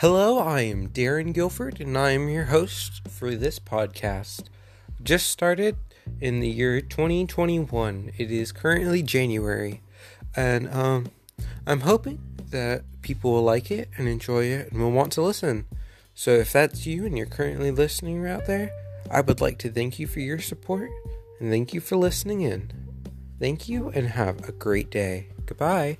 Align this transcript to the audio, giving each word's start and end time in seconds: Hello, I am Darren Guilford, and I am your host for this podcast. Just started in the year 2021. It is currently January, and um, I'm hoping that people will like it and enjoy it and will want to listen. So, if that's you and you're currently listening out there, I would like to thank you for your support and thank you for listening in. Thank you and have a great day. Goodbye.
Hello, 0.00 0.38
I 0.38 0.60
am 0.60 0.90
Darren 0.90 1.32
Guilford, 1.32 1.80
and 1.80 1.96
I 1.96 2.10
am 2.10 2.28
your 2.28 2.44
host 2.44 3.08
for 3.08 3.34
this 3.34 3.58
podcast. 3.58 4.42
Just 5.02 5.30
started 5.30 5.74
in 6.20 6.40
the 6.40 6.50
year 6.50 6.82
2021. 6.82 8.12
It 8.18 8.30
is 8.30 8.52
currently 8.52 9.02
January, 9.02 9.80
and 10.36 10.68
um, 10.68 11.06
I'm 11.66 11.80
hoping 11.80 12.20
that 12.50 12.82
people 13.00 13.32
will 13.32 13.42
like 13.42 13.70
it 13.70 13.88
and 13.96 14.06
enjoy 14.06 14.44
it 14.44 14.70
and 14.70 14.82
will 14.82 14.92
want 14.92 15.12
to 15.12 15.22
listen. 15.22 15.64
So, 16.14 16.32
if 16.32 16.52
that's 16.52 16.84
you 16.84 17.06
and 17.06 17.16
you're 17.16 17.24
currently 17.24 17.70
listening 17.70 18.26
out 18.26 18.44
there, 18.44 18.70
I 19.10 19.22
would 19.22 19.40
like 19.40 19.56
to 19.60 19.70
thank 19.70 19.98
you 19.98 20.06
for 20.06 20.20
your 20.20 20.40
support 20.40 20.90
and 21.40 21.50
thank 21.50 21.72
you 21.72 21.80
for 21.80 21.96
listening 21.96 22.42
in. 22.42 22.70
Thank 23.40 23.66
you 23.66 23.88
and 23.88 24.08
have 24.08 24.46
a 24.46 24.52
great 24.52 24.90
day. 24.90 25.28
Goodbye. 25.46 25.96